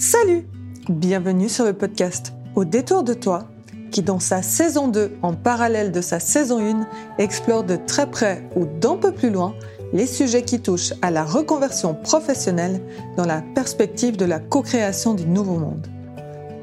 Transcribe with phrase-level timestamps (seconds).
[0.00, 0.46] Salut
[0.88, 3.48] Bienvenue sur le podcast Au détour de toi,
[3.90, 6.86] qui dans sa saison 2, en parallèle de sa saison 1,
[7.18, 9.54] explore de très près ou d'un peu plus loin
[9.92, 12.80] les sujets qui touchent à la reconversion professionnelle
[13.16, 15.88] dans la perspective de la co-création du nouveau monde.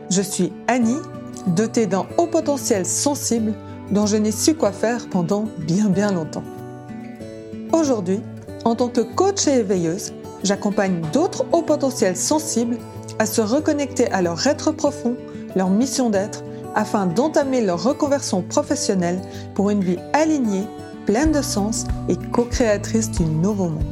[0.09, 1.01] Je suis Annie,
[1.47, 3.53] dotée d'un haut potentiel sensible
[3.91, 6.43] dont je n'ai su quoi faire pendant bien bien longtemps.
[7.73, 8.21] Aujourd'hui,
[8.63, 10.13] en tant que coach et éveilleuse,
[10.43, 12.77] j'accompagne d'autres hauts potentiels sensibles
[13.19, 15.15] à se reconnecter à leur être profond,
[15.55, 16.43] leur mission d'être,
[16.75, 19.21] afin d'entamer leur reconversion professionnelle
[19.55, 20.67] pour une vie alignée,
[21.05, 23.83] pleine de sens et co-créatrice du nouveau monde.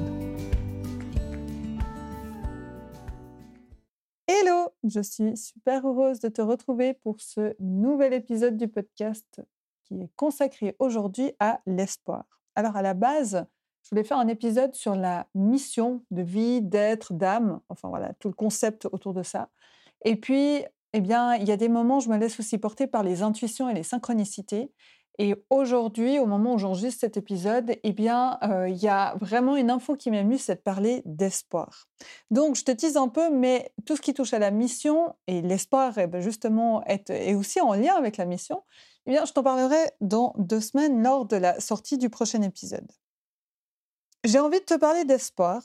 [4.28, 9.42] Hello, je suis super heureuse de te retrouver pour ce nouvel épisode du podcast
[9.84, 12.26] qui est consacré aujourd'hui à l'espoir.
[12.56, 13.46] Alors à la base,
[13.84, 18.30] je voulais faire un épisode sur la mission de vie, d'être, d'âme, enfin voilà, tout
[18.30, 19.50] le concept autour de ça.
[20.06, 22.88] Et puis, eh bien, il y a des moments où je me laisse aussi porter
[22.88, 24.72] par les intuitions et les synchronicités.
[25.20, 29.56] Et aujourd'hui, au moment où j'enregistre cet épisode, eh bien, euh, il y a vraiment
[29.56, 31.88] une info qui m'amuse, c'est de parler d'espoir.
[32.32, 35.42] Donc, je te tease un peu, mais tout ce qui touche à la mission et
[35.44, 38.64] l'espoir, eh ben, justement, est, aussi en lien avec la mission.
[39.06, 42.90] Eh bien, je t'en parlerai dans deux semaines lors de la sortie du prochain épisode.
[44.24, 45.62] J'ai envie de te parler d'espoir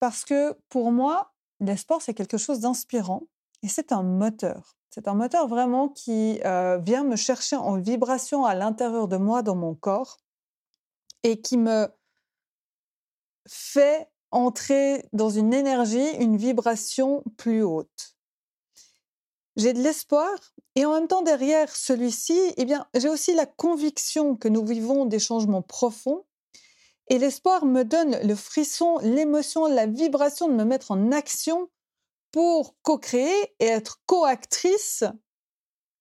[0.00, 3.24] parce que pour moi, l'espoir, c'est quelque chose d'inspirant
[3.62, 4.76] et c'est un moteur.
[4.88, 9.42] C'est un moteur vraiment qui euh, vient me chercher en vibration à l'intérieur de moi,
[9.42, 10.18] dans mon corps,
[11.24, 11.88] et qui me
[13.48, 18.16] fait entrer dans une énergie, une vibration plus haute.
[19.56, 20.30] J'ai de l'espoir
[20.74, 25.04] et en même temps derrière celui-ci, eh bien, j'ai aussi la conviction que nous vivons
[25.06, 26.24] des changements profonds
[27.08, 31.68] et l'espoir me donne le frisson, l'émotion, la vibration de me mettre en action
[32.32, 35.04] pour co-créer et être co-actrice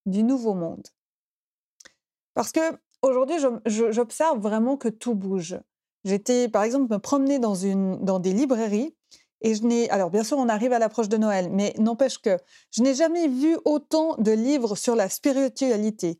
[0.05, 0.87] du nouveau monde.
[2.33, 2.59] Parce que
[3.01, 5.59] aujourd'hui, j'observe vraiment que tout bouge.
[6.03, 8.95] J'étais, par exemple, me promener dans, une, dans des librairies
[9.43, 12.37] et je n'ai, alors bien sûr, on arrive à l'approche de Noël, mais n'empêche que
[12.71, 16.17] je n'ai jamais vu autant de livres sur la spiritualité,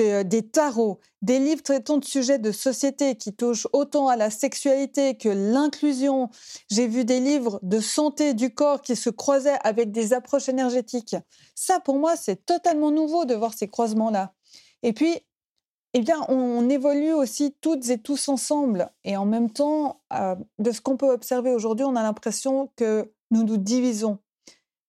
[0.00, 4.30] euh, des tarots, des livres traitant de sujets de société qui touchent autant à la
[4.30, 6.28] sexualité que l'inclusion.
[6.70, 11.16] J'ai vu des livres de santé du corps qui se croisaient avec des approches énergétiques.
[11.54, 14.34] Ça, pour moi, c'est totalement nouveau de voir ces croisements-là.
[14.82, 15.18] Et puis,
[15.94, 18.90] eh bien, on, évolue aussi toutes et tous ensemble.
[19.04, 23.10] Et en même temps, euh, de ce qu'on peut observer aujourd'hui, on a l'impression que
[23.30, 24.18] nous nous divisons.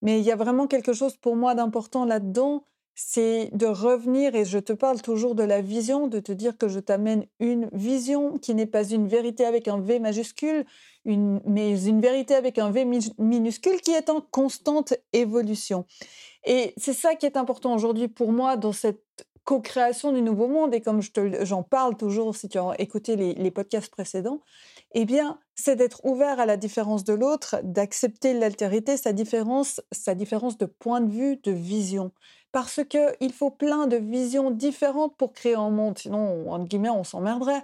[0.02, 2.64] Mais il y a vraiment quelque chose pour moi d'important là-dedans,
[2.96, 6.68] c'est de revenir, et je te parle toujours de la vision, de te dire que
[6.68, 10.66] je t'amène une vision qui n'est pas une vérité avec un V majuscule,
[11.06, 12.86] mais une vérité avec un V
[13.18, 15.86] minuscule qui est en constante évolution.
[16.46, 20.76] Et c'est ça qui est important aujourd'hui pour moi dans cette co-création du nouveau monde,
[20.76, 21.02] et comme
[21.42, 24.42] j'en parle toujours si tu as écouté les, podcasts précédents,
[24.92, 30.14] eh bien, c'est d'être ouvert à la différence de l'autre, d'accepter l'altérité, sa différence, sa
[30.14, 32.12] différence de point de vue, de vision.
[32.52, 37.04] Parce qu'il faut plein de visions différentes pour créer un monde, sinon, entre guillemets, on
[37.04, 37.64] s'emmerderait.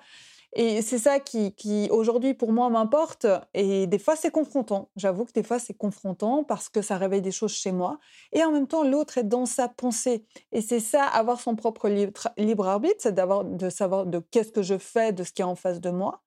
[0.58, 3.28] Et c'est ça qui, aujourd'hui, pour moi, m'importe.
[3.54, 4.90] Et des fois, c'est confrontant.
[4.96, 8.00] J'avoue que des fois, c'est confrontant parce que ça réveille des choses chez moi.
[8.32, 10.26] Et en même temps, l'autre est dans sa pensée.
[10.54, 14.62] Et c'est ça, avoir son propre libre, arbitre, c'est d'avoir, de savoir de qu'est-ce que
[14.62, 16.22] je fais de ce qui est en face de moi.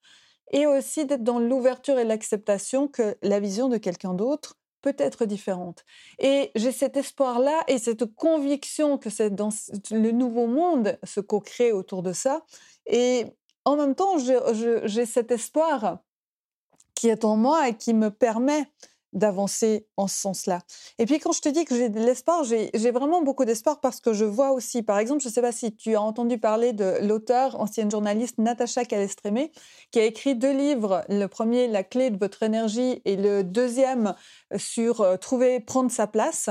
[0.53, 5.25] Et aussi d'être dans l'ouverture et l'acceptation que la vision de quelqu'un d'autre peut être
[5.25, 5.85] différente.
[6.19, 9.51] Et j'ai cet espoir-là et cette conviction que c'est dans
[9.91, 12.43] le nouveau monde se co-crée autour de ça.
[12.87, 13.27] Et
[13.69, 15.99] en même temps, j'ai cet espoir
[16.95, 18.67] qui est en moi et qui me permet
[19.13, 20.61] d'avancer en ce sens-là.
[20.99, 24.01] Et puis quand je te dis que j'ai de l'espoir, j'ai vraiment beaucoup d'espoir parce
[24.01, 26.73] que je vois aussi, par exemple, je ne sais pas si tu as entendu parler
[26.73, 29.53] de l'auteur, ancienne journaliste Natacha Calestrémé,
[29.93, 31.05] qui a écrit deux livres.
[31.09, 34.15] Le premier, La clé de votre énergie, et le deuxième
[34.57, 36.51] sur euh, trouver, prendre sa place.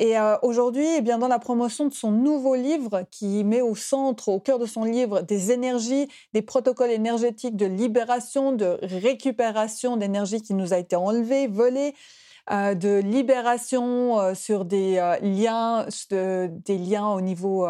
[0.00, 3.74] Et euh, aujourd'hui, eh bien, dans la promotion de son nouveau livre, qui met au
[3.74, 9.96] centre, au cœur de son livre, des énergies, des protocoles énergétiques de libération, de récupération
[9.96, 11.94] d'énergie qui nous a été enlevée, volée,
[12.50, 17.66] euh, de libération euh, sur des euh, liens, des liens au niveau,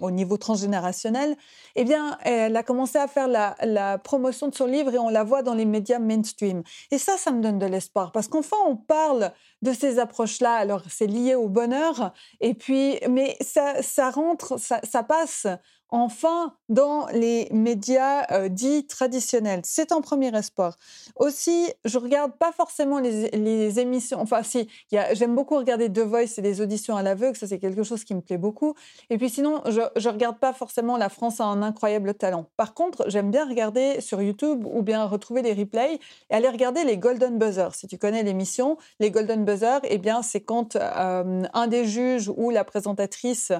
[0.00, 1.36] au niveau transgénérationnel,
[1.76, 5.22] eh bien, elle a commencé à faire la, promotion de son livre et on la
[5.22, 6.62] voit dans les médias mainstream.
[6.90, 10.54] Et ça, ça me donne de l'espoir parce qu'enfin, on parle de ces approches-là.
[10.54, 15.46] Alors, c'est lié au bonheur, et puis, mais ça, ça rentre, ça passe
[15.92, 19.60] enfin dans les médias euh, dits traditionnels.
[19.62, 20.76] C'est un premier espoir.
[21.16, 24.18] Aussi, je regarde pas forcément les, émissions.
[24.20, 27.36] Enfin, si, j'aime beaucoup regarder The Voice et les auditions à l'aveugle.
[27.36, 28.74] Ça, c'est quelque chose qui me plaît beaucoup.
[29.10, 32.46] Et puis sinon, je, je regarde pas forcément La France a un incroyable talent.
[32.56, 35.98] Par contre, j'aime bien regarder sur YouTube ou bien retrouver les replays
[36.30, 37.68] et aller regarder les Golden Buzzer.
[37.74, 42.30] Si tu connais l'émission, les Golden Buzzer, eh bien, c'est quand euh, un des juges
[42.34, 43.52] ou la présentatrice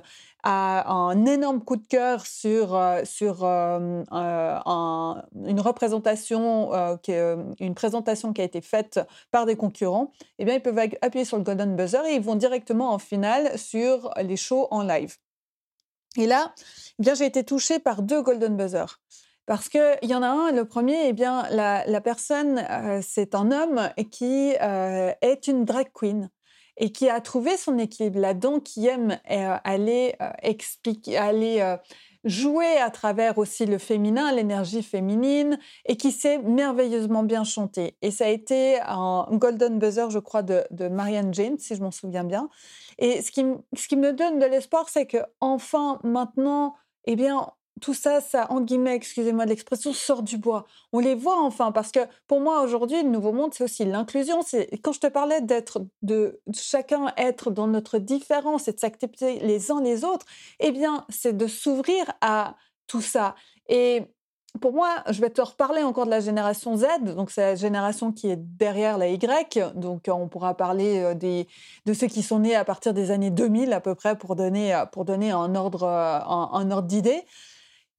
[0.42, 5.14] a un énorme coup de cœur sur, euh, sur euh, euh,
[5.46, 6.70] une représentation,
[7.02, 9.00] qui une présentation qui a été faite
[9.30, 12.34] par des concurrents, eh bien, ils peuvent appuyer sur le Golden Buzzer et ils vont
[12.34, 15.16] directement en finale sur les shows en live.
[16.16, 16.54] Et là,
[16.98, 19.00] eh bien, j'ai été touchée par deux Golden Buzzer.
[19.46, 22.64] Parce qu'il y en a un, le premier, eh bien, la, la personne,
[23.02, 26.30] c'est un homme qui est une drag queen
[26.76, 31.76] et qui a trouvé son équilibre là-dedans, qui aime euh, aller euh, expliquer, aller euh,
[32.24, 37.96] jouer à travers aussi le féminin, l'énergie féminine, et qui sait merveilleusement bien chanter.
[38.00, 41.82] Et ça a été un golden buzzer, je crois, de, de Marianne Jane, si je
[41.82, 42.48] m'en souviens bien.
[42.98, 43.44] Et ce qui,
[43.76, 47.48] ce qui me donne de l'espoir, c'est que enfin, maintenant, eh bien,
[47.80, 50.66] tout ça, ça, en guillemets, excusez-moi de l'expression, sort du bois.
[50.92, 54.40] On les voit enfin, parce que pour moi, aujourd'hui, le nouveau monde, c'est aussi l'inclusion.
[54.82, 59.70] Quand je te parlais d'être, de, chacun être dans notre différence et de s'accepter les
[59.70, 60.26] uns les autres,
[60.60, 63.34] eh bien, c'est de s'ouvrir à tout ça.
[63.68, 64.02] Et
[64.60, 66.86] pour moi, je vais te reparler encore de la génération Z,
[67.16, 71.48] donc c'est la génération qui est derrière la Y, donc on pourra parler euh, des,
[71.86, 74.78] de ceux qui sont nés à partir des années 2000 à peu près pour donner,
[74.92, 77.24] pour donner un ordre, euh, un ordre d'idée.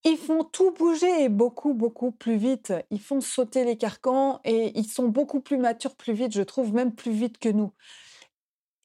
[0.05, 2.73] Ils font tout bouger beaucoup, beaucoup plus vite.
[2.91, 6.73] Ils font sauter les carcans et ils sont beaucoup plus matures plus vite, je trouve,
[6.73, 7.71] même plus vite que nous.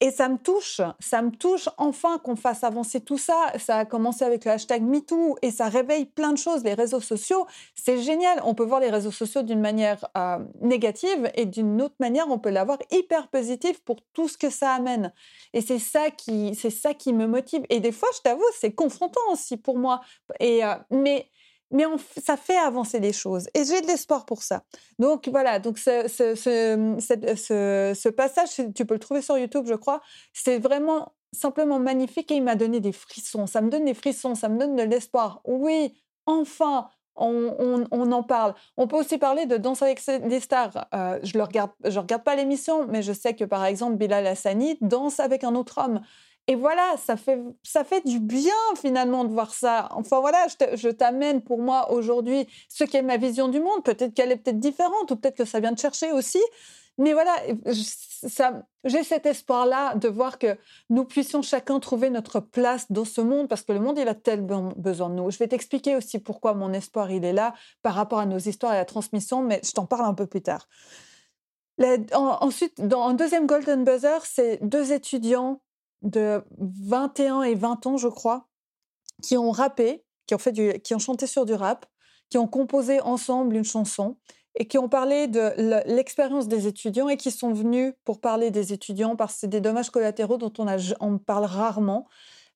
[0.00, 3.52] Et ça me touche, ça me touche enfin qu'on fasse avancer tout ça.
[3.58, 6.62] Ça a commencé avec le hashtag MeToo et ça réveille plein de choses.
[6.62, 8.40] Les réseaux sociaux, c'est génial.
[8.44, 12.38] On peut voir les réseaux sociaux d'une manière euh, négative et d'une autre manière, on
[12.38, 15.12] peut l'avoir hyper positif pour tout ce que ça amène.
[15.52, 17.62] Et c'est ça qui, c'est ça qui me motive.
[17.68, 20.00] Et des fois, je t'avoue, c'est confrontant aussi pour moi.
[20.38, 21.28] Et euh, mais
[21.70, 21.84] mais
[22.22, 23.48] ça fait avancer les choses.
[23.54, 24.62] Et j'ai de l'espoir pour ça.
[24.98, 26.08] Donc voilà, donc ce,
[28.10, 30.00] passage, tu peux le trouver sur YouTube, je crois,
[30.32, 33.46] c'est vraiment simplement magnifique et il m'a donné des frissons.
[33.46, 35.40] Ça me donne des frissons, ça me donne de l'espoir.
[35.44, 35.94] Oui,
[36.26, 38.54] enfin, on, en parle.
[38.76, 40.86] On peut aussi parler de Danse avec des stars.
[40.94, 44.78] Euh, je ne regarde, regarde pas l'émission, mais je sais que par exemple Bilal Hassani
[44.80, 46.00] danse avec un autre homme.
[46.50, 49.88] Et voilà, ça fait, ça fait du bien finalement de voir ça.
[49.92, 53.84] Enfin voilà, je t'amène pour moi aujourd'hui ce qu'est ma vision du monde.
[53.84, 56.40] Peut-être qu'elle est peut-être différente ou peut-être que ça vient de chercher aussi.
[56.96, 57.36] Mais voilà,
[58.84, 60.56] j'ai cet espoir-là de voir que
[60.88, 64.14] nous puissions chacun trouver notre place dans ce monde parce que le monde, il a
[64.14, 65.30] tellement besoin de nous.
[65.30, 67.52] Je vais t'expliquer aussi pourquoi mon espoir, il est là
[67.82, 70.26] par rapport à nos histoires et à la transmission, mais je t'en parle un peu
[70.26, 70.66] plus tard.
[72.14, 75.60] ensuite, dans un deuxième Golden Buzzer, c'est deux étudiants
[76.02, 78.48] de 21 et 20 ans, je crois,
[79.22, 81.86] qui ont rappé, qui ont, fait du, qui ont chanté sur du rap,
[82.30, 84.16] qui ont composé ensemble une chanson
[84.54, 85.52] et qui ont parlé de
[85.86, 89.60] l'expérience des étudiants et qui sont venus pour parler des étudiants parce que c'est des
[89.60, 90.52] dommages collatéraux dont
[91.00, 92.08] on, parle rarement.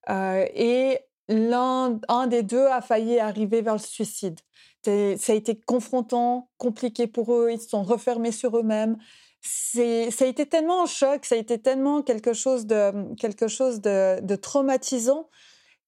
[0.09, 0.99] Euh, et
[1.29, 4.39] l'un un des deux a failli arriver vers le suicide.
[4.83, 8.97] Ça a été confrontant, compliqué pour eux, ils se sont refermés sur eux-mêmes
[9.43, 13.81] ça a été tellement un choc, ça a été tellement quelque chose de, quelque chose
[13.81, 15.29] de, traumatisant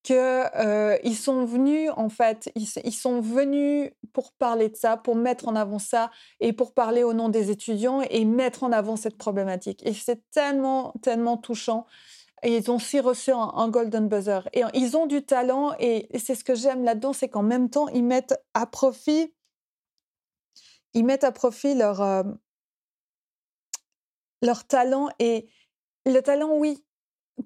[0.04, 5.16] que euh, ils sont venus en fait, ils, sont venus pour parler de ça, pour
[5.16, 8.98] mettre en avant ça et pour parler au nom des étudiants et mettre en avant
[8.98, 9.82] cette problématique.
[9.84, 11.88] Et c'est tellement, tellement touchant.
[12.44, 14.48] Et ils ont aussi reçu un, golden buzzer.
[14.54, 17.88] Et ils ont du talent et, c'est ce que j'aime là-dedans, c'est qu'en même temps
[17.88, 19.34] ils mettent à profit,
[20.94, 22.24] ils mettent à profit leur euh,
[24.46, 25.50] leur talent et
[26.06, 26.84] le talent, oui.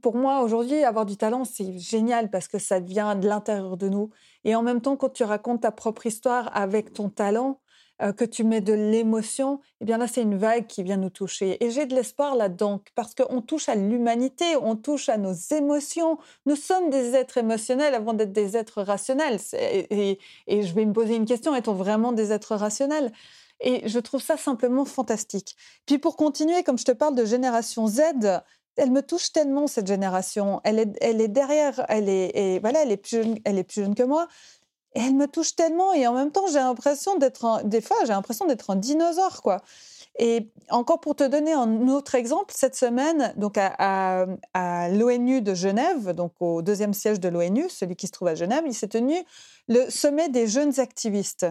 [0.02, 3.90] Pour moi, aujourd'hui, avoir du talent, c'est génial parce que ça vient de l'intérieur de
[3.90, 4.12] nous.
[4.44, 7.60] Et en même temps, quand tu racontes ta propre histoire avec ton talent,
[8.02, 11.10] euh, que tu mets de l'émotion, eh bien là, c'est une vague qui vient nous
[11.10, 11.62] toucher.
[11.64, 16.18] Et j'ai de l'espoir là-dedans parce qu'on touche à l'humanité, on touche à nos émotions.
[16.46, 19.40] Nous sommes des êtres émotionnels avant d'être des êtres rationnels.
[19.54, 23.12] Et, et je vais me poser une question, est-on vraiment des êtres rationnels?
[23.60, 25.56] Et je trouve ça simplement fantastique.
[25.86, 28.02] Puis pour continuer, comme je te parle de génération Z,
[28.78, 30.62] elle me touche tellement cette génération.
[30.64, 33.82] Elle est, elle est derrière, elle est, voilà, elle est plus jeune, elle est plus
[33.82, 34.28] jeune que moi.
[34.96, 38.14] Et elle me touche tellement et en même temps j'ai l'impression d'être des fois j'ai
[38.14, 39.62] l'impression d'être un dinosaure quoi.
[40.18, 45.54] Et encore pour te donner un autre exemple, cette semaine, donc à, à l'ONU de
[45.54, 48.88] Genève, donc au deuxième siège de l'ONU, celui qui se trouve à Genève, il s'est
[48.88, 49.16] tenu
[49.68, 51.46] le sommet des jeunes activistes.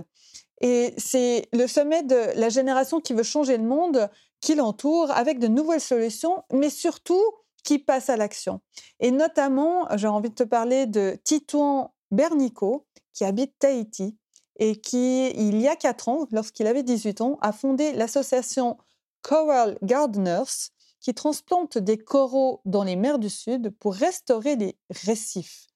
[0.61, 4.11] Et c'est le sommet de la génération qui veut changer le monde
[4.41, 7.23] qui l'entoure avec de nouvelles solutions, mais surtout
[7.65, 8.61] qui passe à l'action.
[9.01, 14.17] Et notamment, j'ai envie de te parler de Titouan Bernico, qui habite Tahiti
[14.59, 18.77] et qui, il y a quatre ans, lorsqu'il avait 18 ans, a fondé l'association
[19.23, 25.67] Coral Gardeners, qui transplante des coraux dans les mers du Sud pour restaurer les récifs.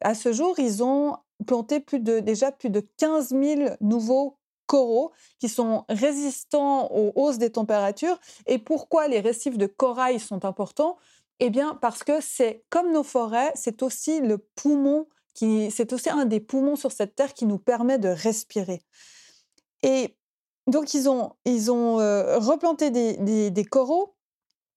[0.00, 1.16] À ce jour, ils ont
[1.46, 7.38] planté plus de, déjà plus de 15 000 nouveaux coraux qui sont résistants aux hausses
[7.38, 8.20] des températures.
[8.46, 10.96] Et pourquoi les récifs de corail sont importants?
[11.40, 16.10] Eh bien, parce que c'est comme nos forêts, c'est aussi le poumon qui, c'est aussi
[16.10, 18.82] un des poumons sur cette terre qui nous permet de respirer.
[19.82, 20.16] Et
[20.66, 24.14] donc, ils ont, ils ont euh, replanté des, coraux.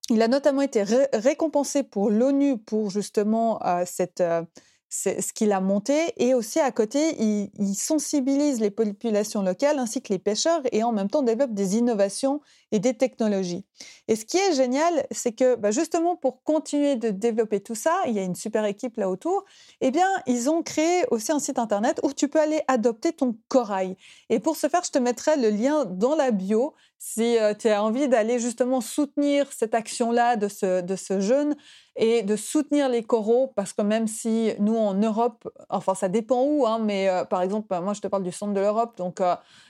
[0.10, 4.44] Il a notamment été récompensé pour l'ONU pour justement euh, cette, euh,
[4.92, 6.14] ce qu'il a monté.
[6.18, 10.92] Et aussi à côté, il, sensibilise les populations locales ainsi que les pêcheurs et en
[10.92, 13.66] même temps développe des innovations et des technologies.
[14.08, 17.94] Et ce qui est génial, c'est que bah, justement pour continuer de développer tout ça,
[18.06, 19.46] il y a une super équipe là autour,
[19.80, 23.38] eh bien, ils ont créé aussi un site internet où tu peux aller adopter ton
[23.48, 23.96] corail.
[24.30, 27.68] Et pour ce faire, je te mettrai le lien dans la bio si euh, tu
[27.68, 31.56] as envie d'aller justement soutenir cette action-là de ce, de ce jeune
[31.96, 36.44] et de soutenir les coraux, parce que même si nous en Europe, enfin ça dépend
[36.44, 38.98] où, hein, mais euh, par exemple, bah, moi je te parle du centre de l'Europe,
[38.98, 39.20] donc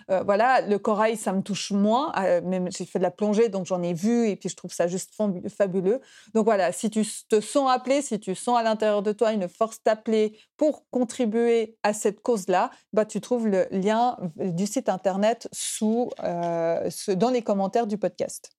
[0.09, 2.11] euh, euh, voilà, le corail ça me touche moins,
[2.43, 4.87] même j'ai fait de la plongée, donc j'en ai vu et puis je trouve ça
[4.87, 5.13] juste
[5.49, 6.01] fabuleux.
[6.33, 9.47] Donc voilà, si tu te sens appelé, si tu sens à l'intérieur de toi une
[9.47, 15.47] force t'appeler pour contribuer à cette cause-là, bah, tu trouves le lien du site internet
[15.51, 18.51] sous, dans les commentaires du podcast.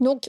[0.00, 0.28] Donc,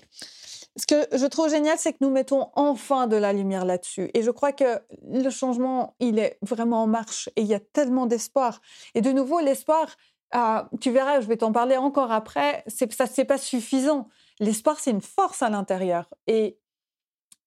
[0.76, 4.10] ce que je trouve génial, c'est que nous mettons enfin de la lumière là-dessus.
[4.14, 7.60] Et je crois que le changement, il est vraiment en marche et il y a
[7.60, 8.60] tellement d'espoir.
[8.96, 9.88] Et de nouveau, l'espoir,
[10.32, 14.10] ah, tu verras, je vais t'en parler encore après, ça, c'est pas suffisant.
[14.40, 16.10] L'espoir, c'est une force à l'intérieur.
[16.26, 16.58] Et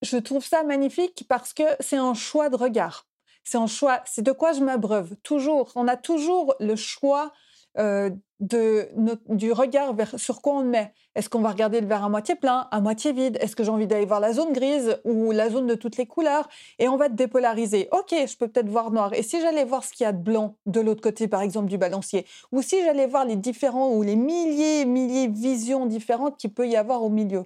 [0.01, 3.07] je trouve ça magnifique parce que c'est un choix de regard.
[3.43, 5.15] C'est un choix, c'est de quoi je m'abreuve.
[5.23, 7.33] Toujours, on a toujours le choix
[7.77, 10.93] euh, du regard sur quoi on met.
[11.15, 13.37] Est-ce qu'on va regarder le verre à moitié plein, à moitié vide?
[13.41, 16.05] Est-ce que j'ai envie d'aller voir la zone grise ou la zone de toutes les
[16.05, 16.47] couleurs?
[16.77, 17.87] Et on va dépolariser.
[17.91, 19.13] Ok, je peux peut-être voir noir.
[19.13, 21.67] Et si j'allais voir ce qu'il y a de blanc de l'autre côté, par exemple,
[21.67, 22.27] du balancier?
[22.51, 26.67] Ou si j'allais voir les différents ou les milliers, milliers de visions différentes qu'il peut
[26.67, 27.43] y avoir au milieu?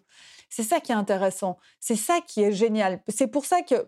[0.50, 1.57] C'est ça qui est intéressant.
[1.79, 3.01] C'est ça qui est génial.
[3.07, 3.88] C'est pour ça que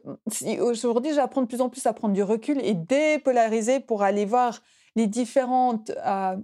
[0.61, 4.61] aujourd'hui, j'apprends de plus en plus à prendre du recul et dépolariser pour aller voir
[4.95, 6.37] les, différentes, euh,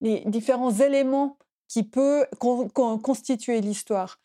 [0.00, 2.28] les différents éléments qui peuvent
[2.72, 4.18] constituer l'histoire.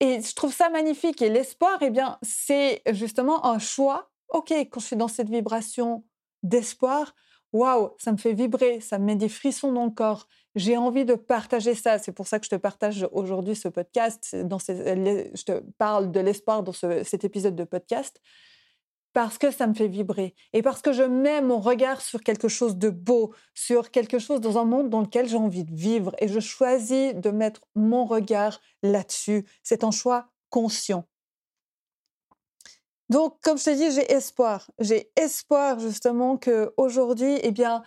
[0.00, 1.20] Et je trouve ça magnifique.
[1.20, 4.10] Et l'espoir, eh bien, c'est justement un choix.
[4.28, 6.04] OK, quand je suis dans cette vibration
[6.42, 7.14] d'espoir,
[7.52, 10.26] waouh, ça me fait vibrer, ça me met des frissons dans le corps.
[10.54, 11.98] J'ai envie de partager ça.
[11.98, 14.34] C'est pour ça que je te partage aujourd'hui ce podcast.
[14.36, 18.20] Dans je te parle de l'espoir dans cet épisode de podcast
[19.12, 22.48] parce que ça me fait vibrer et parce que je mets mon regard sur quelque
[22.48, 26.14] chose de beau, sur quelque chose dans un monde dans lequel j'ai envie de vivre
[26.18, 29.46] et je choisis de mettre mon regard là-dessus.
[29.62, 31.06] C'est un choix conscient.
[33.08, 34.70] Donc, comme je te dis, j'ai espoir.
[34.78, 37.82] J'ai espoir justement que aujourd'hui, eh bien,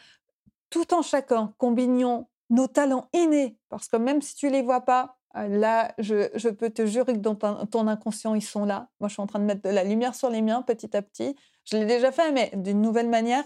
[0.70, 5.18] tout en chacun, combinions nos talents innés, parce que même si tu les vois pas,
[5.34, 8.90] là, je, peux te jurer que dans ton, inconscient, ils sont là.
[9.00, 11.02] Moi, je suis en train de mettre de la lumière sur les miens petit à
[11.02, 11.36] petit.
[11.66, 13.44] Je l'ai déjà fait, mais d'une nouvelle manière.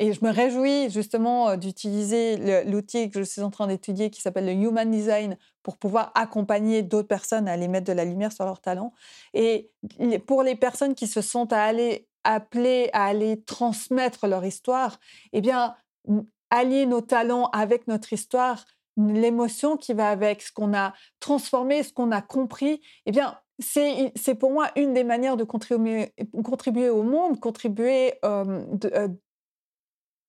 [0.00, 4.20] Et je me réjouis justement euh, d'utiliser l'outil que je suis en train d'étudier qui
[4.20, 8.32] s'appelle le Human Design pour pouvoir accompagner d'autres personnes à aller mettre de la lumière
[8.32, 8.92] sur leurs talents.
[9.34, 9.72] Et
[10.26, 15.00] pour les personnes qui se sont à aller appelées à aller transmettre leur histoire,
[15.32, 15.74] eh bien,
[16.50, 18.64] allier nos talents avec notre histoire,
[18.98, 24.34] l'émotion qui va avec, ce qu'on a transformé, ce qu'on a compris, eh bien, c'est,
[24.38, 26.12] pour moi une des manières de contribuer,
[26.44, 28.14] contribuer au monde, contribuer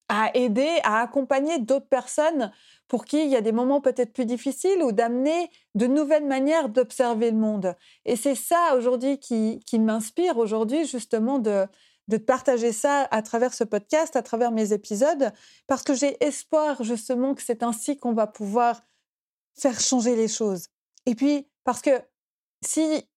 [0.09, 2.51] à aider, à accompagner d'autres personnes
[2.87, 6.69] pour qui il y a des moments peut-être plus difficiles ou d'amener de nouvelles manières
[6.69, 7.75] d'observer le monde.
[8.05, 11.67] Et c'est ça aujourd'hui qui, qui m'inspire aujourd'hui justement de,
[12.09, 15.31] de partager ça à travers ce podcast, à travers mes épisodes,
[15.67, 18.81] parce que j'ai espoir justement que c'est ainsi qu'on va pouvoir
[19.55, 20.67] faire changer les choses.
[21.05, 21.91] Et puis, parce que
[22.65, 23.07] si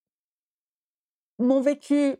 [1.38, 2.16] mon vécu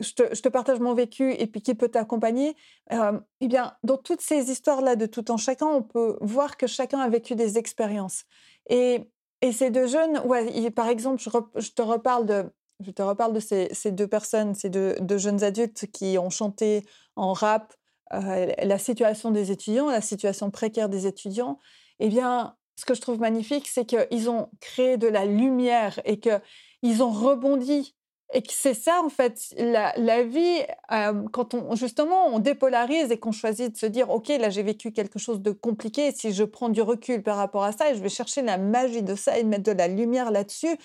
[0.00, 2.56] je te, partage mon vécu et puis qui peut t'accompagner,
[2.90, 7.00] eh bien, dans toutes ces histoires-là de tout en chacun, on peut voir que chacun
[7.00, 8.24] a vécu des expériences.
[8.70, 9.10] Et,
[9.42, 12.50] et ces deux jeunes, ouais, par exemple, je, te reparle de,
[12.84, 16.84] je te reparle de ces, deux personnes, ces deux, jeunes adultes qui ont chanté
[17.16, 17.74] en rap
[18.10, 21.58] la situation des étudiants, la situation précaire des étudiants.
[22.00, 26.18] Eh bien, ce que je trouve magnifique, c'est qu'ils ont créé de la lumière et
[26.18, 27.94] qu'ils ont rebondi.
[28.32, 30.60] Et que c'est ça, en fait, la, vie,
[30.92, 34.62] euh, quand on, justement, on dépolarise et qu'on choisit de se dire, OK, là, j'ai
[34.62, 37.96] vécu quelque chose de compliqué, si je prends du recul par rapport à ça et
[37.96, 40.78] je vais chercher la magie de ça et mettre de la lumière là-dessus,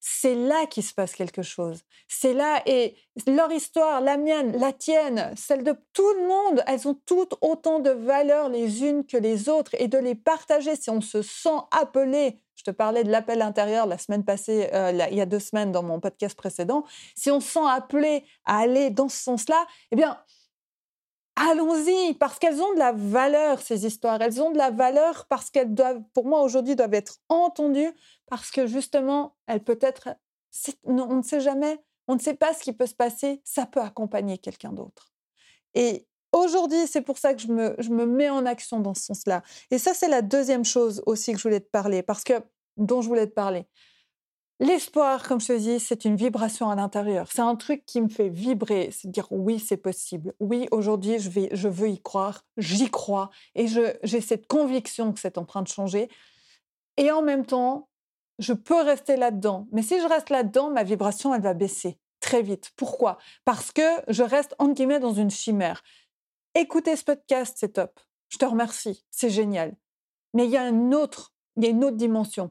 [0.00, 1.82] c'est là qu'il se passe quelque chose.
[2.08, 6.88] C'est là, et leur histoire, la mienne, la tienne, celle de tout le monde, elles
[6.88, 10.88] ont toutes autant de valeur les unes que les autres, et de les partager si
[10.90, 12.40] on se sent appelé.
[12.56, 15.70] Je te parlais de l'appel intérieur la semaine passée, euh, il y a deux semaines
[15.70, 16.84] dans mon podcast précédent.
[17.14, 20.18] Si on se sent appelé à aller dans ce sens-là, eh bien,
[21.40, 24.20] allons-y, parce qu'elles ont de la valeur, ces histoires.
[24.20, 27.92] Elles ont de la valeur parce qu'elles doivent, pour moi aujourd'hui, doivent être entendues,
[28.26, 30.10] parce que justement, elles peuvent être,
[30.84, 33.80] on ne sait jamais, on ne sait pas ce qui peut se passer, ça peut
[33.80, 35.12] accompagner quelqu'un d'autre.
[35.74, 39.04] Et aujourd'hui, c'est pour ça que je me, je me mets en action dans ce
[39.04, 39.42] sens-là.
[39.70, 42.34] Et ça, c'est la deuxième chose aussi que je voulais te parler, parce que,
[42.76, 43.66] dont je voulais te parler.
[44.62, 47.30] L'espoir, comme je te dis, c'est une vibration à l'intérieur.
[47.32, 50.34] C'est un truc qui me fait vibrer, c'est dire oui, c'est possible.
[50.38, 55.46] Oui, aujourd'hui, je, veux y croire, j'y crois et j'ai cette conviction que c'est en
[55.46, 56.10] train de changer.
[56.98, 57.88] Et en même temps,
[58.38, 59.66] je peux rester là-dedans.
[59.72, 62.70] Mais si je reste là-dedans, ma vibration, elle va baisser très vite.
[62.76, 63.16] Pourquoi?
[63.46, 65.82] Parce que je reste, entre guillemets, dans une chimère.
[66.54, 67.98] Écouter ce podcast, c'est top.
[68.28, 69.74] Je te remercie, c'est génial.
[70.34, 72.50] Mais il y a une autre, il y a une autre dimension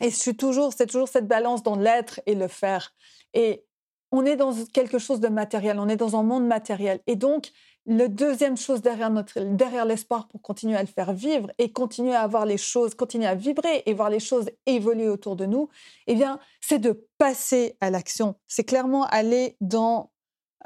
[0.00, 2.94] et c'est toujours cette balance dans l'être et le faire.
[3.32, 3.64] Et
[4.12, 7.00] on est dans quelque chose de matériel, on est dans un monde matériel.
[7.06, 7.50] Et donc,
[7.86, 12.14] la deuxième chose derrière, notre, derrière l'espoir pour continuer à le faire vivre et continuer
[12.14, 15.68] à avoir les choses, continuer à vibrer et voir les choses évoluer autour de nous,
[16.06, 18.36] eh bien, c'est de passer à l'action.
[18.46, 20.12] C'est clairement aller dans,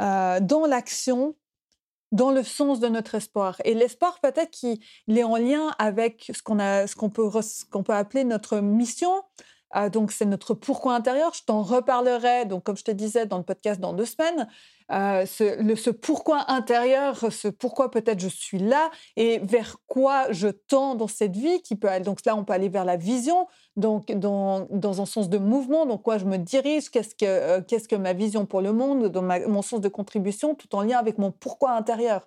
[0.00, 1.34] euh, dans l'action
[2.12, 3.60] dans le sens de notre espoir.
[3.64, 9.22] Et l'espoir, peut-être qu'il est en lien avec ce qu'on peut, peut appeler notre mission.
[9.70, 11.32] Ah, donc, c'est notre pourquoi intérieur.
[11.34, 14.48] Je t'en reparlerai, donc, comme je te disais dans le podcast dans deux semaines.
[14.90, 20.94] Euh, ce, pourquoi intérieur, ce pourquoi peut-être je suis là et vers quoi je tends
[20.94, 22.04] dans cette vie qui peut aller.
[22.04, 23.46] Donc là, on peut aller vers la vision,
[23.76, 27.60] donc dans, dans un sens de mouvement, donc quoi je me dirige, qu'est-ce que, euh,
[27.60, 30.98] qu'est-ce que ma vision pour le monde, dans mon sens de contribution, tout en lien
[30.98, 32.26] avec mon pourquoi intérieur.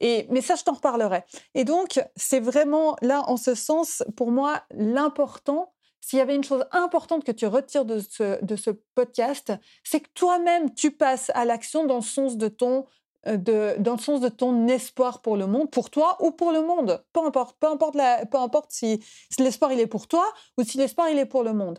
[0.00, 1.22] Et, mais ça, je t'en reparlerai.
[1.54, 5.73] Et donc, c'est vraiment là, en ce sens, pour moi, l'important,
[6.06, 10.00] s'il y avait une chose importante que tu retires de ce, de ce podcast, c'est
[10.00, 12.84] que toi-même, tu passes à l'action dans le sens de ton
[13.26, 16.52] euh, de, dans le sens de ton espoir pour le monde, pour toi ou pour
[16.52, 17.02] le monde.
[17.14, 17.96] Peu importe, peu importe,
[18.30, 19.00] peu importe si,
[19.38, 21.78] l'espoir il est pour toi ou si l'espoir il est pour le monde.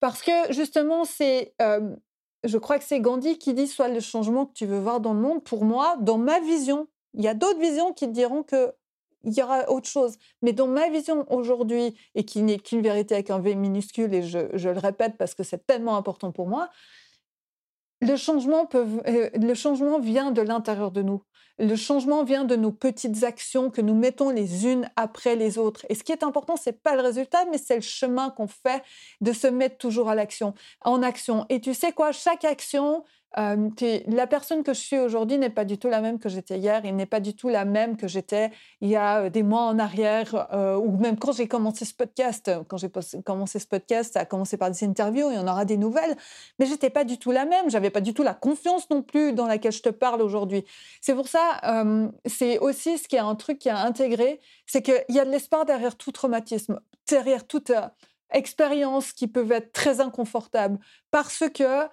[0.00, 1.96] Parce que justement, c'est, euh,
[2.44, 5.14] je crois que c'est Gandhi qui dit soit le changement que tu veux voir dans
[5.14, 5.42] le monde.
[5.42, 8.74] Pour moi, dans ma vision, il y a d'autres visions qui te diront que
[9.24, 10.16] il y aura autre chose.
[10.42, 14.22] Mais dans ma vision aujourd'hui, et qui n'est qu'une vérité avec un V minuscule, et
[14.22, 16.68] je, le répète parce que c'est tellement important pour moi,
[18.00, 21.22] le changement, peut, euh, le changement vient de l'intérieur de nous.
[21.58, 25.86] Le changement vient de nos petites actions que nous mettons les unes après les autres.
[25.88, 28.82] Et ce qui est important, c'est pas le résultat, mais c'est le chemin qu'on fait
[29.20, 31.46] de se mettre toujours à l'action, en action.
[31.50, 33.04] Et tu sais quoi, chaque action,
[33.36, 36.82] la personne que je suis aujourd'hui n'est pas du tout la même que j'étais hier,
[36.84, 39.78] il n'est pas du tout la même que j'étais il y a des mois en
[39.78, 42.50] arrière, ou même quand j'ai commencé ce podcast.
[42.68, 42.90] Quand j'ai
[43.24, 46.16] commencé ce podcast, ça a commencé par des interviews, y en aura des nouvelles,
[46.58, 49.32] mais j'étais pas du tout la même, j'avais pas du tout la confiance non plus
[49.32, 50.64] dans laquelle je te parle aujourd'hui.
[51.00, 51.84] C'est pour ça,
[52.26, 55.30] c'est aussi ce qui est un truc qui a intégré, c'est qu'il y a de
[55.30, 57.72] l'espoir derrière tout traumatisme, derrière toute
[58.34, 60.78] expérience qui peuvent être très inconfortables,
[61.10, 61.88] parce que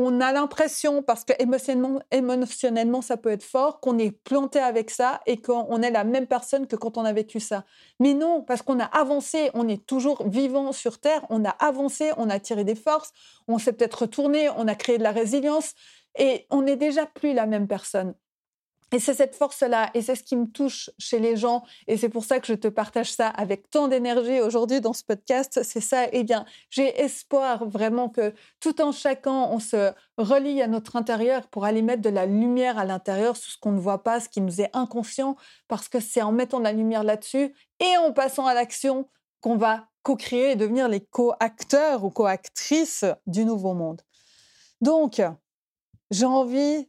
[0.00, 1.32] on a l'impression, parce que
[2.10, 6.26] émotionnellement, ça peut être fort, qu'on est planté avec ça et qu'on est la même
[6.26, 7.64] personne que quand on a vécu ça.
[8.00, 12.12] Mais non, parce qu'on a avancé, on est toujours vivant sur Terre, on a avancé,
[12.16, 13.12] on a tiré des forces,
[13.48, 15.74] on s'est peut-être retourné, on a créé de la résilience
[16.18, 18.14] et on n'est déjà plus la même personne.
[18.92, 22.08] Et c'est cette force-là, et c'est ce qui me touche chez les gens, et c'est
[22.08, 25.60] pour ça que je te partage ça avec tant d'énergie aujourd'hui dans ce podcast.
[25.62, 30.68] C'est ça, eh bien, j'ai espoir vraiment que tout en chacun, on se relie à
[30.68, 34.02] notre intérieur pour aller mettre de la lumière à l'intérieur sur ce qu'on ne voit
[34.02, 35.36] pas, ce qui nous est inconscient,
[35.68, 39.06] parce que c'est en mettant de la lumière là-dessus et en passant à l'action
[39.40, 44.00] qu'on va co-créer et devenir les co-acteurs ou co-actrices du nouveau monde.
[44.80, 45.20] Donc,
[46.10, 46.88] j'ai envie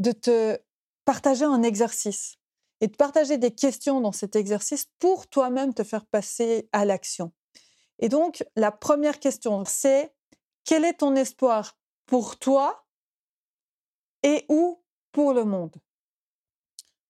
[0.00, 0.58] de te
[1.04, 2.36] partager un exercice
[2.80, 7.32] et de partager des questions dans cet exercice pour toi-même te faire passer à l'action.
[8.00, 10.12] Et donc, la première question, c'est
[10.64, 12.84] quel est ton espoir pour toi
[14.22, 15.76] et ou pour le monde?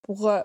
[0.03, 0.43] Pour euh,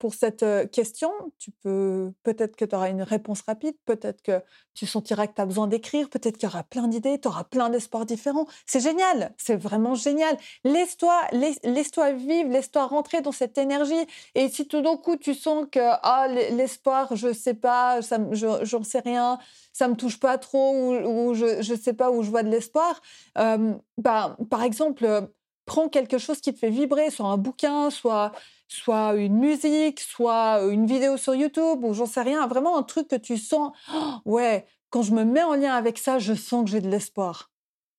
[0.00, 4.42] pour cette question, tu peux peut-être que tu auras une réponse rapide, peut-être que
[4.74, 7.44] tu sentiras que tu as besoin d'écrire, peut-être qu'il y aura plein d'idées, tu auras
[7.44, 8.46] plein d'espoirs différents.
[8.64, 10.38] C'est génial, c'est vraiment génial.
[10.64, 14.06] Laisse-toi laisse-toi vivre, laisse-toi rentrer dans cette énergie.
[14.34, 18.76] Et si tout d'un coup tu sens que ah, l'espoir, je sais pas, ça, je
[18.76, 19.38] n'en sais rien,
[19.74, 23.02] ça me touche pas trop ou, je ne sais pas où je vois de l'espoir,
[23.36, 25.28] bah, par exemple,
[25.70, 28.32] prends quelque chose qui te fait vibrer, soit un bouquin, soit
[28.66, 33.06] soit une musique, soit une vidéo sur YouTube ou j'en sais rien, vraiment un truc
[33.06, 36.64] que tu sens, «Oh, ouais, quand je me mets en lien avec ça, je sens
[36.64, 37.52] que j'ai de l'espoir.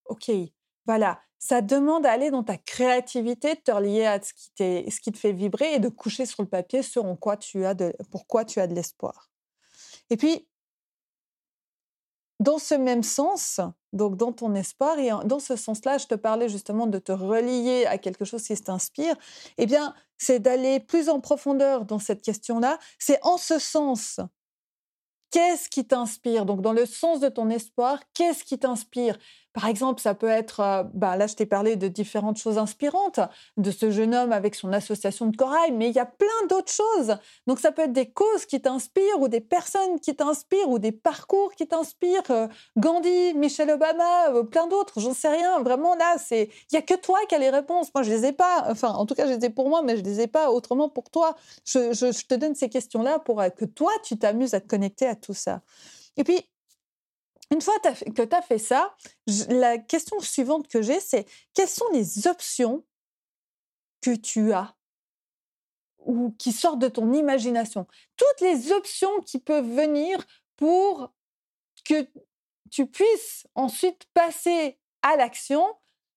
[0.06, 0.30] Ok,
[0.86, 1.22] voilà.
[1.40, 5.18] Ça demande d'aller dans ta créativité, de te relier à ce qui, ce qui te
[5.18, 8.60] fait vibrer et de coucher sur le papier sur quoi tu as de, pourquoi tu
[8.60, 9.30] as de l'espoir.
[10.10, 10.46] Et puis,
[12.42, 13.62] dans ce même sens,
[13.94, 17.86] donc dans ton espoir, et dans ce sens-là, je te parlais justement de te relier
[17.86, 19.16] à quelque chose qui t'inspire,
[19.60, 22.80] eh bien, c'est d'aller plus en profondeur dans cette question-là.
[22.98, 24.20] C'est en ce sens
[25.32, 26.46] Qu'est-ce qui t'inspire?
[26.46, 29.18] Donc, dans le sens de ton espoir, qu'est-ce qui t'inspire?
[29.54, 33.20] Par exemple, ça peut être, euh, bah, là, je t'ai parlé de différentes choses inspirantes,
[33.58, 36.72] de ce jeune homme avec son association de corail, mais il y a plein d'autres
[36.72, 37.18] choses.
[37.48, 40.94] Donc, ça peut être des causes qui t'inspirent, ou des personnes qui t'inspirent, ou des
[40.94, 42.32] parcours qui t'inspirent.
[42.32, 45.62] Euh, Gandhi, Michelle Obama, euh, plein d'autres, j'en sais rien.
[45.62, 47.94] Vraiment, là, c'est, il y a que toi qui as les réponses.
[47.94, 48.66] Moi, je les ai pas.
[48.70, 50.88] Enfin, en tout cas, je les ai pour moi, mais je les ai pas autrement
[50.90, 51.36] pour toi.
[51.66, 55.16] Je, je te donne ces questions-là pour que toi, tu t'amuses à te connecter à
[55.16, 55.62] tout ça.
[56.18, 56.40] Et puis,
[57.52, 58.96] une fois que tu as fait ça,
[59.50, 62.86] la question suivante que j'ai, c'est quelles sont les options
[64.02, 64.76] que tu as
[66.00, 67.86] ou qui sortent de ton imagination?
[68.16, 71.14] Toutes les options qui peuvent venir pour
[71.86, 72.08] que
[72.72, 75.66] tu puisses ensuite passer à l'action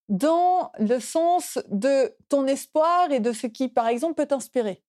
[0.09, 4.83] dans le sens de ton espoir et de ce qui, par exemple, peut t'inspirer.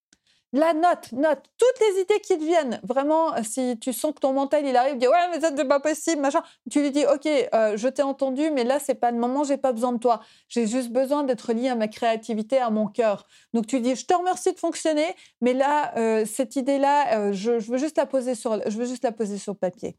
[0.53, 2.79] La note, note, toutes les idées qui te viennent.
[2.83, 5.51] Vraiment, euh, si tu sens que ton mental, il arrive, il dit ouais, mais ça
[5.55, 6.41] c'est pas possible, machin.
[6.71, 9.57] Tu lui dis ok, euh, je t'ai entendu, mais là c'est pas le moment, j'ai
[9.57, 10.21] pas besoin de toi.
[10.47, 13.27] J'ai juste besoin d'être lié à ma créativité, à mon cœur.
[13.53, 17.77] Donc tu dis je te remercie de fonctionner, mais là euh, cette idée-là, je, veux
[17.77, 19.97] juste la poser sur, je veux juste la poser sur papier.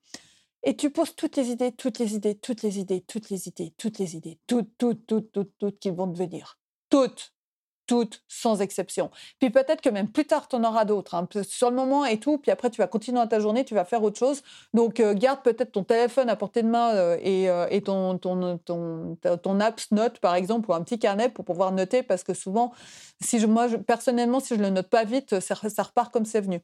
[0.63, 3.75] Et tu poses toutes les idées, toutes les idées, toutes les idées, toutes les idées,
[3.77, 6.59] toutes les idées, toutes, toutes, toutes, toutes, toutes qui vont te venir.
[6.89, 7.36] Toutes
[7.87, 9.11] toutes sans exception.
[9.39, 12.19] Puis peut-être que même plus tard, tu en auras d'autres, hein, sur le moment et
[12.19, 14.43] tout, puis après, tu vas continuer dans ta journée, tu vas faire autre chose.
[14.75, 18.19] Donc, euh, garde peut-être ton téléphone à portée de main euh, et, euh, et, ton,
[18.19, 22.23] ton, ton, ton, apps note, par exemple, ou un petit carnet pour pouvoir noter, parce
[22.23, 22.73] que souvent,
[23.21, 26.61] si je, moi, personnellement, si je le note pas vite, ça, repart comme c'est venu.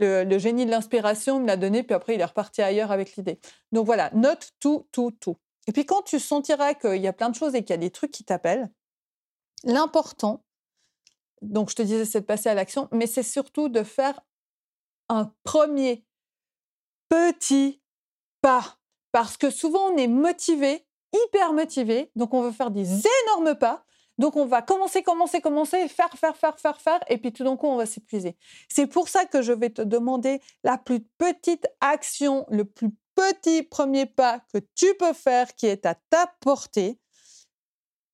[0.00, 3.38] Le, génie de l'inspiration me l'a donné, puis après, il est reparti ailleurs avec l'idée.
[3.72, 5.36] Donc voilà, note tout, tout, tout.
[5.66, 7.78] Et puis quand tu sentiras qu'il y a plein de choses et qu'il y a
[7.78, 8.70] des trucs qui t'appellent,
[9.64, 10.42] l'important,
[11.44, 14.20] donc je te disais, c'est de passer à l'action, mais c'est surtout de faire
[15.08, 16.04] un premier
[17.08, 17.82] petit
[18.40, 18.78] pas.
[19.12, 23.84] Parce que souvent, on est motivé, hyper motivé, donc on veut faire des énormes pas.
[24.18, 27.56] Donc on va commencer, commencer, commencer, faire, faire, faire, faire, faire, et puis tout d'un
[27.56, 28.36] coup, on va s'épuiser.
[28.68, 33.62] C'est pour ça que je vais te demander la plus petite action, le plus petit
[33.62, 36.98] premier pas que tu peux faire qui est à ta portée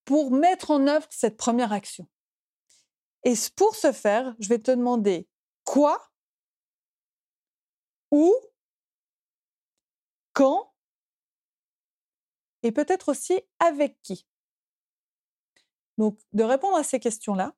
[0.05, 2.07] pour mettre en œuvre cette première action.
[3.23, 5.27] Et pour ce faire, je vais te demander
[5.63, 6.11] quoi,
[8.11, 8.33] où,
[10.33, 10.73] quand,
[12.63, 14.25] et peut-être aussi avec qui.
[15.97, 17.53] Donc, de répondre à ces questions-là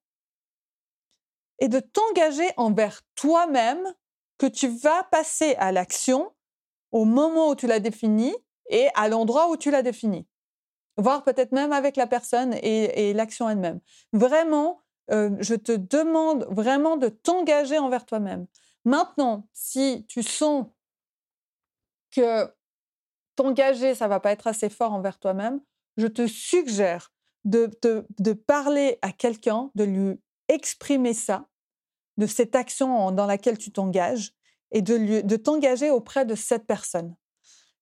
[1.59, 3.93] et de t'engager envers toi-même
[4.37, 6.33] que tu vas passer à l'action
[6.91, 8.35] au moment où tu l'as défini
[8.69, 10.27] et à l'endroit où tu l'as défini.
[10.97, 13.79] Voire peut-être même avec la personne et, et l'action elle-même.
[14.11, 18.47] Vraiment, je te demande vraiment de t'engager envers toi-même.
[18.85, 20.67] Maintenant, si tu sens
[22.11, 22.53] que
[23.35, 25.61] t'engager, ça va pas être assez fort envers toi-même,
[25.97, 27.11] je te suggère
[27.45, 31.47] de, de parler à quelqu'un, de lui exprimer ça,
[32.17, 34.33] de cette action dans laquelle tu t'engages,
[34.71, 37.15] et de, de t'engager auprès de cette personne.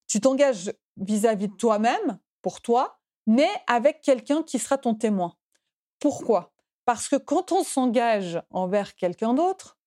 [0.07, 5.36] Tu t'engages vis-à-vis de toi-même, pour toi, mais avec quelqu'un qui sera ton témoin.
[5.99, 6.53] Pourquoi?
[6.91, 9.77] Parce que quand on s'engage envers quelqu'un d'autre,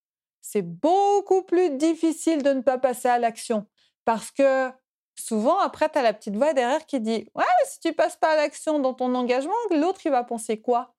[0.41, 3.67] c'est beaucoup plus difficile de ne pas passer à l'action.
[4.05, 4.71] Parce que
[5.15, 8.31] souvent, après, tu as la petite voix derrière qui dit Ouais, si tu passes pas
[8.31, 10.95] à l'action dans ton engagement, l'autre, il va penser quoi?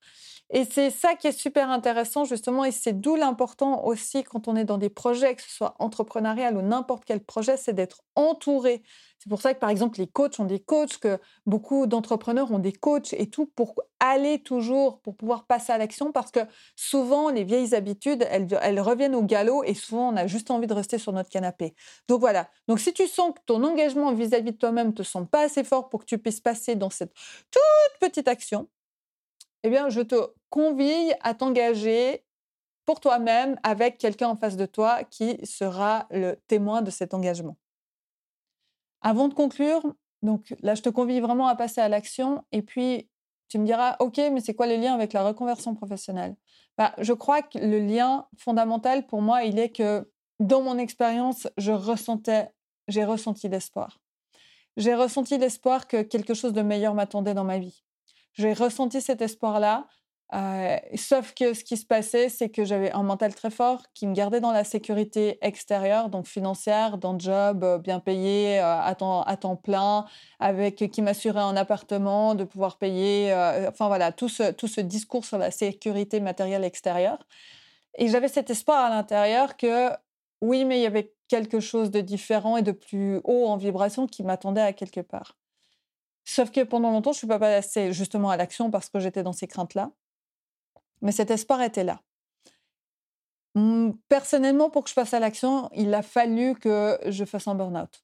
[0.51, 4.55] Et c'est ça qui est super intéressant, justement, et c'est d'où l'important aussi quand on
[4.55, 8.83] est dans des projets, que ce soit entrepreneurial ou n'importe quel projet, c'est d'être entouré.
[9.19, 12.61] C'est pour ça que, par exemple, les coachs ont des coachs, que beaucoup d'entrepreneurs ont
[12.61, 16.41] des coachs et tout pour aller toujours, pour pouvoir passer à l'action, parce que
[16.77, 20.75] souvent, les vieilles habitudes, elles, reviennent au galop et souvent, on a juste envie de
[20.75, 21.75] rester sur notre canapé.
[22.09, 22.49] Donc voilà.
[22.69, 25.89] Donc si tu sens que ton engagement vis-à-vis de toi-même te sent pas assez fort
[25.89, 27.13] pour que tu puisses passer dans cette
[27.51, 28.69] toute petite action,
[29.66, 30.14] eh bien, je te
[30.48, 32.24] convie à t'engager
[32.85, 37.57] pour toi-même avec quelqu'un en face de toi qui sera le témoin de cet engagement.
[39.00, 39.83] Avant de conclure,
[40.22, 43.11] donc là, je te convie vraiment à passer à l'action et puis
[43.48, 46.37] tu me diras, OK, mais c'est quoi le lien avec la reconversion professionnelle?
[46.79, 51.48] Bah, Je crois que le lien fondamental pour moi, il est que dans mon expérience,
[51.59, 52.50] je ressentais,
[52.87, 53.98] j'ai ressenti l'espoir.
[54.76, 57.83] J'ai ressenti l'espoir que quelque chose de meilleur m'attendait dans ma vie.
[58.37, 59.87] J'ai ressenti cet espoir-là.
[60.35, 64.07] Euh, sauf que ce qui se passait, c'est que j'avais un mental très fort qui
[64.09, 68.94] me gardait dans la sécurité extérieure, donc financière, dans job euh, bien payé, euh, à,
[68.96, 70.05] temps, à temps plein,
[70.40, 73.33] avec qui m'assurait un appartement, de pouvoir payer,
[73.68, 77.27] enfin voilà, tout ce, tout ce discours sur la sécurité matérielle extérieure.
[77.99, 79.90] Et j'avais cet espoir à l'intérieur que
[80.42, 84.07] oui, mais il y avait quelque chose de différent et de plus haut en vibration
[84.07, 85.37] qui m'attendait à quelque part.
[86.27, 89.23] Sauf que pendant longtemps, je ne suis pas passée justement à l'action parce que j'étais
[89.23, 89.93] dans ces craintes-là.
[91.01, 92.03] Mais cet espoir était là.
[93.55, 97.55] Mmh, personnellement, pour que je passe à l'action, il a fallu que je fasse un
[97.55, 98.03] burn-out.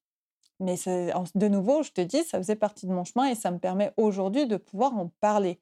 [0.60, 3.58] Mais de nouveau, je te dis, ça faisait partie de mon chemin et ça me
[3.58, 5.60] permet aujourd'hui de pouvoir en parler.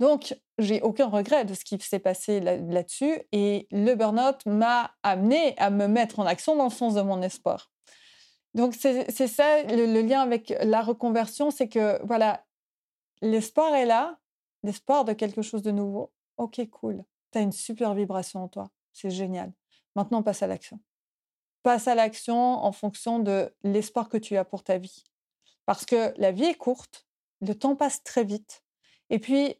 [0.00, 5.54] Donc, j'ai aucun regret de ce qui s'est passé là-dessus et le burn-out m'a amené
[5.58, 7.70] à me mettre en action dans le sens de mon espoir.
[8.54, 12.44] Donc, c'est ça le, lien avec la reconversion, c'est que, voilà,
[13.22, 14.18] l'espoir est là,
[14.62, 16.12] l'espoir de quelque chose de nouveau.
[16.36, 17.04] Ok, cool.
[17.32, 18.70] Tu as une super vibration en toi.
[18.92, 19.52] C'est génial.
[19.94, 20.80] Maintenant, passe à l'action.
[21.62, 25.04] Passe à l'action en fonction de l'espoir que tu as pour ta vie.
[25.66, 27.06] Parce que la vie est courte,
[27.40, 28.64] le temps passe très vite.
[29.10, 29.54] Et puis,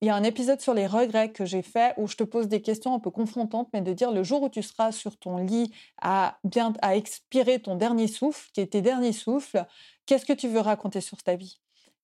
[0.00, 2.48] il y a un épisode sur les regrets que j'ai fait où je te pose
[2.48, 5.38] des questions un peu confrontantes, mais de dire le jour où tu seras sur ton
[5.38, 9.64] lit à bien à expirer ton dernier souffle, qui est tes derniers souffles,
[10.06, 11.60] qu'est-ce que tu veux raconter sur ta vie?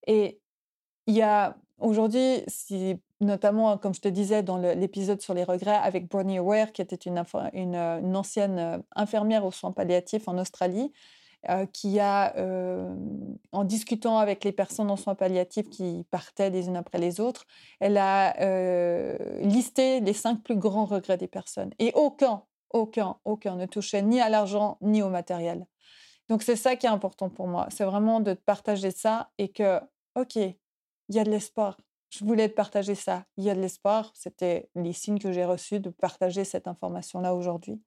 [0.07, 0.41] Et
[1.07, 5.77] il y a aujourd'hui, si, notamment comme je te disais dans l'épisode sur les regrets
[5.77, 7.23] avec Bonnie Ware, qui était une,
[7.53, 10.93] une, une ancienne euh, infirmière aux soins palliatifs en Australie,
[11.49, 12.95] euh, qui a, euh,
[13.53, 17.47] en discutant avec les personnes en soins palliatifs qui partaient les unes après les autres,
[17.81, 21.71] elle a euh, listé les cinq plus grands regrets des personnes.
[21.79, 25.67] Et aucun, aucun, aucun ne touchait ni à l'argent ni au matériel.
[26.29, 27.69] Donc c'est ça qui est important pour moi.
[27.71, 29.81] C'est vraiment de partager ça et que,
[30.17, 30.57] OK, il
[31.09, 31.79] y a de l'espoir.
[32.11, 33.25] Je voulais partager ça.
[33.39, 34.13] Il y a de l'espoir.
[34.15, 37.81] C'était les signes que j'ai reçus de partager cette information-là aujourd'hui.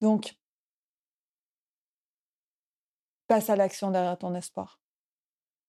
[0.00, 0.34] Donc,
[3.28, 4.80] passe à l'action derrière ton espoir.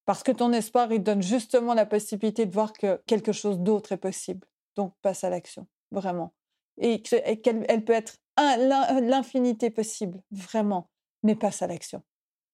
[0.06, 3.91] Parce que ton espoir, il donne justement la possibilité de voir que quelque chose d'autre
[3.91, 4.48] est possible.
[4.76, 6.34] Donc, passe à l'action, vraiment.
[6.80, 10.89] Et qu'elle peut être l'infinité possible, vraiment.
[11.22, 12.02] Mais passe à l'action.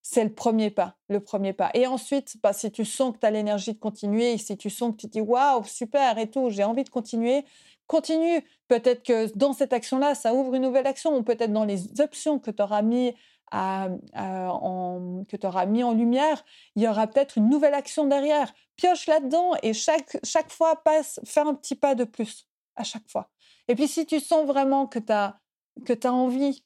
[0.01, 1.71] C'est le premier pas, le premier pas.
[1.73, 4.91] Et ensuite, bah, si tu sens que tu as l'énergie de continuer, si tu sens
[4.91, 7.45] que tu dis waouh, super et tout, j'ai envie de continuer,
[7.87, 8.43] continue.
[8.67, 12.37] Peut-être que dans cette action-là, ça ouvre une nouvelle action, ou peut-être dans les options
[12.37, 13.15] que tu auras mis
[13.51, 16.43] que tu auras mis en lumière,
[16.75, 18.53] il y aura peut-être une nouvelle action derrière.
[18.75, 23.09] Pioche là-dedans et chaque, chaque fois, passe, fais un petit pas de plus à chaque
[23.09, 23.29] fois.
[23.67, 25.39] Et puis si tu sens vraiment que tu as,
[25.85, 26.63] que as envie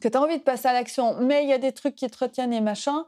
[0.00, 2.08] que tu as envie de passer à l'action, mais il y a des trucs qui
[2.08, 3.06] te retiennent et machin,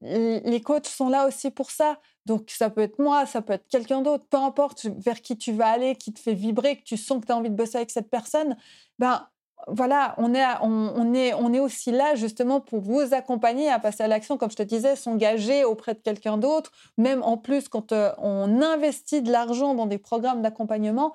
[0.00, 2.00] les coachs sont là aussi pour ça.
[2.26, 5.52] Donc ça peut être moi, ça peut être quelqu'un d'autre, peu importe vers qui tu
[5.52, 7.76] vas aller, qui te fait vibrer, que tu sens que tu as envie de bosser
[7.76, 8.56] avec cette personne,
[8.98, 9.28] ben
[9.66, 14.02] voilà, on est, on, est, on est aussi là justement pour vous accompagner à passer
[14.02, 17.92] à l'action, comme je te disais, s'engager auprès de quelqu'un d'autre, même en plus quand
[17.92, 21.14] euh, on investit de l'argent dans des programmes d'accompagnement,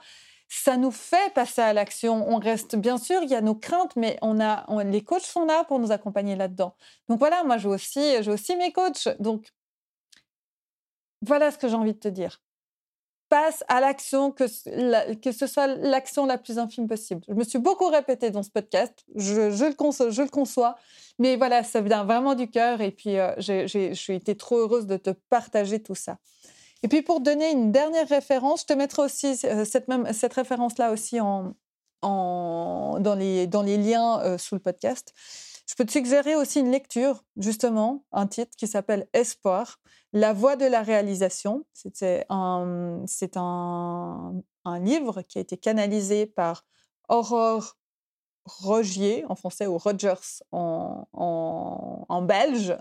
[0.49, 2.29] ça nous fait passer à l'action.
[2.29, 5.45] On reste, bien sûr, il y a nos craintes, mais on a, les coachs sont
[5.45, 6.75] là pour nous accompagner là-dedans.
[7.09, 9.09] Donc voilà, moi j'ai aussi, j'ai aussi mes coachs.
[9.19, 9.51] Donc
[11.21, 12.39] voilà ce que j'ai envie de te dire
[13.67, 14.45] à l'action, que,
[15.15, 17.21] que ce soit l'action la plus infime possible.
[17.27, 20.75] Je me suis beaucoup répétée dans ce podcast, je, le, conçois,
[21.19, 23.33] mais voilà, ça vient vraiment du cœur et puis euh,
[23.93, 26.17] suis été trop heureuse de te partager tout ça.
[26.83, 30.33] Et puis pour donner une dernière référence, je te mettrai aussi euh, cette, même, cette
[30.33, 31.53] référence-là aussi en,
[32.01, 35.13] en, dans, les, dans les liens euh, sous le podcast.
[35.65, 39.79] Je peux te suggérer aussi une lecture, justement, un titre qui s'appelle Espoir,
[40.11, 41.65] La voie de la réalisation.
[41.73, 44.33] C'est un, un,
[44.65, 46.65] un livre qui a été canalisé par
[47.09, 47.77] Aurore
[48.45, 52.75] Rogier en français ou Rogers en, en, belge,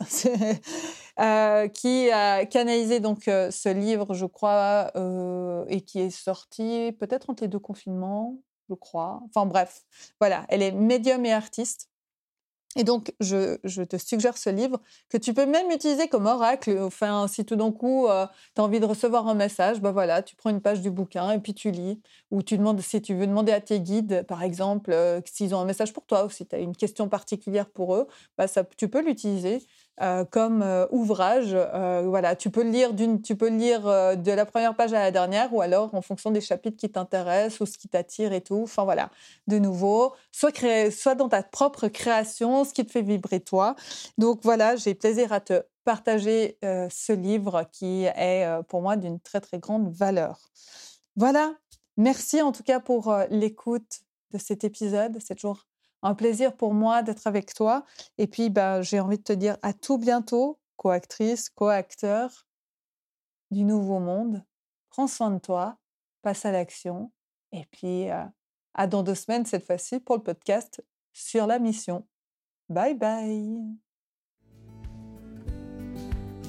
[1.21, 6.91] euh, qui a canalisé donc euh, ce livre, je crois, euh, et qui est sorti
[6.99, 9.21] peut-être entre les deux confinements, je crois.
[9.29, 9.85] Enfin bref,
[10.21, 11.92] voilà, elle est médium et artiste.
[12.77, 14.81] Et donc, je, te suggère ce livre
[15.11, 16.79] que tu peux même utiliser comme oracle.
[16.81, 20.23] Enfin, si tout d'un coup, euh, tu as envie de recevoir un message, bah voilà,
[20.23, 22.01] tu prends une page du bouquin et puis tu lis.
[22.31, 25.61] Ou tu demandes, si tu veux demander à tes guides, par exemple, euh, s'ils ont
[25.61, 28.07] un message pour toi ou si tu as une question particulière pour eux,
[28.39, 29.63] bah ça, tu peux l'utiliser.
[30.01, 31.51] Euh, comme euh, ouvrage.
[31.53, 35.01] Euh, voilà, tu peux le lire d'une, tu peux lire de la première page à
[35.01, 38.41] la dernière, ou alors en fonction des chapitres qui t'intéressent ou ce qui t'attire et
[38.41, 38.63] tout.
[38.63, 39.11] Enfin voilà,
[39.49, 43.77] de nouveau, soit créer, soit dans ta propre création, ce qui te fait vibrer toi.
[44.17, 49.41] Donc voilà, j'ai plaisir à te partager ce livre qui est pour moi d'une très
[49.41, 50.39] très grande valeur.
[51.17, 51.53] Voilà,
[51.99, 54.01] merci en tout cas pour l'écoute
[54.33, 55.19] de cet épisode.
[55.21, 55.67] C'est toujours
[56.03, 57.85] un plaisir pour moi d'être avec toi.
[58.19, 62.47] Et puis, bah, j'ai envie de te dire à tout bientôt, co-actrice, co-acteur
[63.51, 64.45] du nouveau monde.
[64.91, 65.79] Prends soin de toi,
[66.23, 67.13] passe à l'action.
[67.53, 68.25] Et puis, euh,
[68.75, 72.07] à dans deux semaines cette fois-ci pour le podcast sur la mission.
[72.69, 73.61] Bye bye.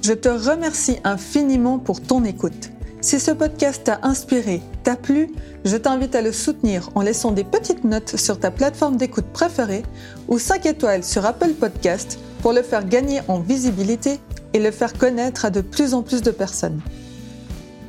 [0.01, 2.72] Je te remercie infiniment pour ton écoute.
[3.03, 5.29] Si ce podcast t'a inspiré, t'a plu,
[5.65, 9.83] je t'invite à le soutenir en laissant des petites notes sur ta plateforme d'écoute préférée
[10.29, 14.21] ou 5 étoiles sur Apple Podcast pour le faire gagner en visibilité
[14.53, 16.79] et le faire connaître à de plus en plus de personnes.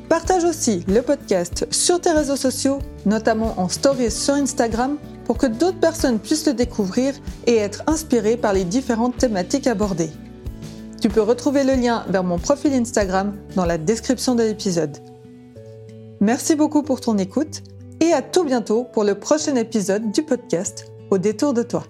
[0.09, 4.97] Partage aussi le podcast sur tes réseaux sociaux, notamment en stories sur Instagram,
[5.27, 7.15] pour que d'autres personnes puissent le découvrir
[7.47, 10.11] et être inspirées par les différentes thématiques abordées.
[11.05, 14.97] Tu peux retrouver le lien vers mon profil Instagram dans la description de l'épisode.
[16.23, 17.63] Merci beaucoup pour ton écoute
[18.01, 21.85] et à tout bientôt pour le prochain épisode du podcast Au détour de toi.